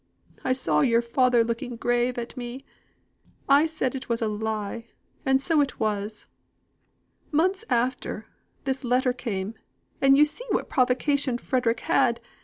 I 0.43 0.53
saw 0.53 0.79
your 0.81 1.03
father 1.03 1.43
looking 1.43 1.75
grave 1.75 2.17
at 2.17 2.35
me. 2.35 2.65
I 3.47 3.67
said 3.67 3.93
it 3.93 4.09
was 4.09 4.19
a 4.19 4.27
lie, 4.27 4.87
and 5.27 5.39
so 5.39 5.61
it 5.61 5.79
was. 5.79 6.25
Months 7.31 7.63
after, 7.69 8.25
this 8.63 8.83
letter 8.83 9.13
came, 9.13 9.53
and 10.01 10.17
you 10.17 10.25
see 10.25 10.45
what 10.49 10.69
provocation 10.69 11.37
Frederick 11.37 11.81
had. 11.81 12.19